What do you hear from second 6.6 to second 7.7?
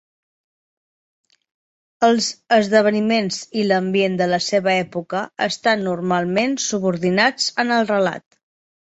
subordinats